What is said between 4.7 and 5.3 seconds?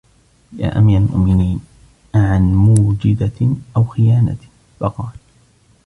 فَقَالَ